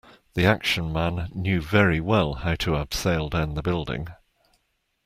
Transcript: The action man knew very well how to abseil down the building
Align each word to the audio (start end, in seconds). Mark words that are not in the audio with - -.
The 0.33 0.47
action 0.47 0.91
man 0.91 1.29
knew 1.35 1.61
very 1.61 1.99
well 1.99 2.33
how 2.33 2.55
to 2.55 2.71
abseil 2.71 3.29
down 3.29 3.53
the 3.53 3.61
building 3.61 4.07